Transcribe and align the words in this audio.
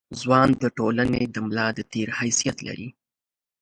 ځوان 0.21 0.49
د 0.61 0.63
ټولنې 0.77 1.21
د 1.33 1.35
ملا 1.45 1.67
د 1.77 1.79
تیر 1.91 2.09
حیثیت 2.19 2.57
لري. 2.67 2.89